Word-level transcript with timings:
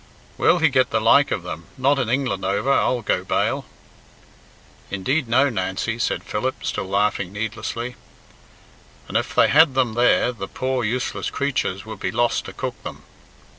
"Where'll 0.35 0.57
he 0.57 0.69
get 0.69 0.89
the 0.89 0.99
like 0.99 1.29
of 1.29 1.43
them? 1.43 1.65
Not 1.77 1.99
in 1.99 2.09
England 2.09 2.43
over, 2.43 2.73
I'll 2.73 3.03
go 3.03 3.23
bail." 3.23 3.65
"Indeed, 4.89 5.27
no, 5.29 5.47
Nancy," 5.47 5.99
said 5.99 6.23
Philip, 6.23 6.65
still 6.65 6.85
laughing 6.87 7.31
needlessly. 7.31 7.95
"And 9.07 9.15
if 9.15 9.35
they 9.35 9.49
had 9.49 9.75
them 9.75 9.93
there, 9.93 10.31
the 10.31 10.47
poor, 10.47 10.83
useless 10.83 11.29
creatures 11.29 11.85
would 11.85 11.99
be 11.99 12.09
lost 12.09 12.45
to 12.45 12.53
cook 12.53 12.81
them." 12.81 13.03